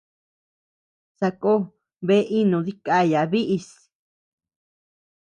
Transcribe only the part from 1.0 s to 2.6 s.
Sakó bea inu